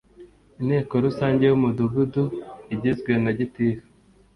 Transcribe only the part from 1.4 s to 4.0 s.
y umudugudu igizwe na gitifu